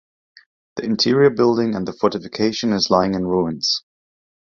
The 0.77 0.83
interior 0.83 1.29
building 1.29 1.75
and 1.75 1.87
the 1.87 1.93
fortification 1.93 2.73
is 2.73 2.89
lying 2.89 3.13
in 3.13 3.27
ruins 3.27 3.83